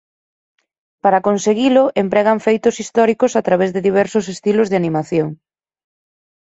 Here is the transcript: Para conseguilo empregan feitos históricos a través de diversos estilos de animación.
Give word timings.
Para 1.03 1.23
conseguilo 1.27 1.83
empregan 2.03 2.39
feitos 2.47 2.75
históricos 2.81 3.31
a 3.39 3.41
través 3.47 3.69
de 3.71 3.85
diversos 3.87 4.25
estilos 4.33 4.67
de 4.69 4.79
animación. 4.81 5.27